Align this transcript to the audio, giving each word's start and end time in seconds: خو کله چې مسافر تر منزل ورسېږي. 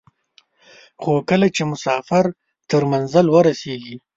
خو 1.01 1.11
کله 1.29 1.47
چې 1.55 1.61
مسافر 1.71 2.25
تر 2.69 2.81
منزل 2.91 3.25
ورسېږي. 3.31 3.95